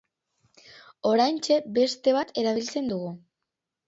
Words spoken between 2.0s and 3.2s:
bat erabiltzen dugu.